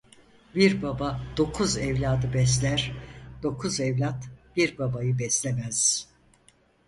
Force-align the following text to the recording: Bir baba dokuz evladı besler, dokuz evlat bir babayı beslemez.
Bir 0.55 0.81
baba 0.81 1.21
dokuz 1.37 1.77
evladı 1.77 2.33
besler, 2.33 2.91
dokuz 3.43 3.79
evlat 3.79 4.25
bir 4.55 4.77
babayı 4.77 5.19
beslemez. 5.19 6.07